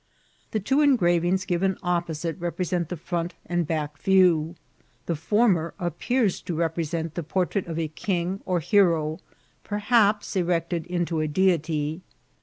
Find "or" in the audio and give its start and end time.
8.43-8.61